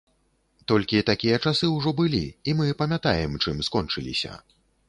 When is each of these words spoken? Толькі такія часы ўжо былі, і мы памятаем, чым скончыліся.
Толькі 0.71 1.01
такія 1.09 1.37
часы 1.43 1.69
ўжо 1.75 1.93
былі, 2.01 2.23
і 2.49 2.57
мы 2.63 2.73
памятаем, 2.83 3.39
чым 3.43 3.63
скончыліся. 3.69 4.37